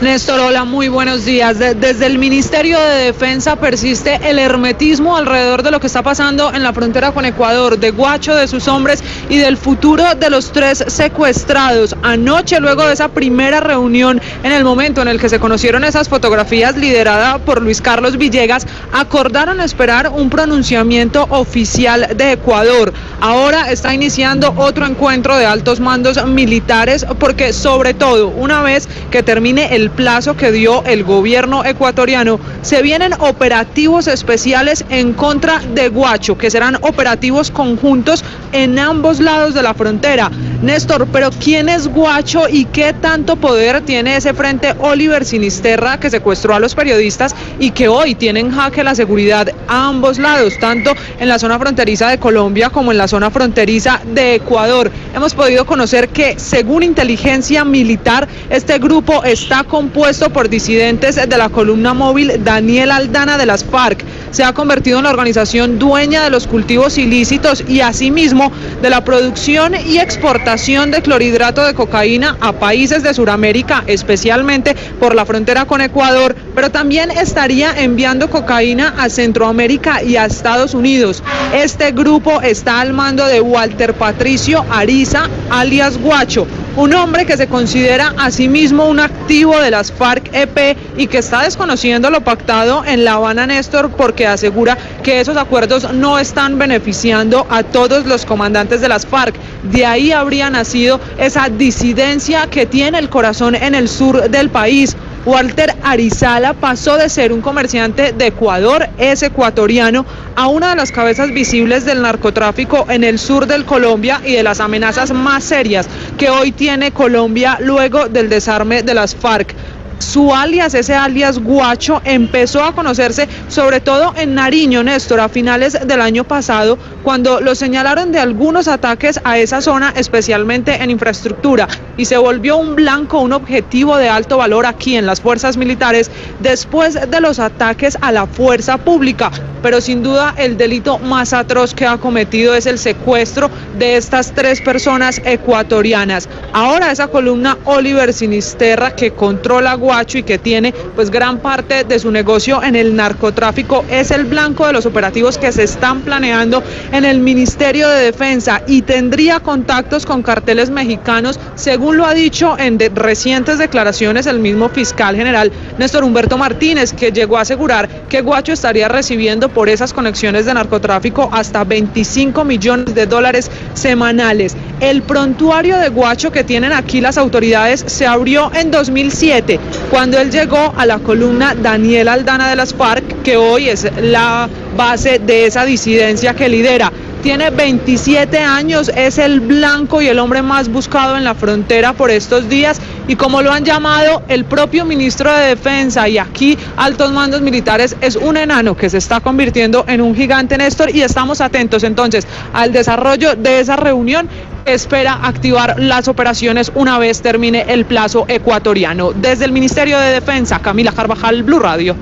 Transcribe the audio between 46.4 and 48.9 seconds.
a los periodistas y que hoy tiene en jaque